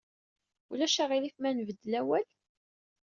[0.71, 2.27] Ulac aɣilif ma nbeddel awal?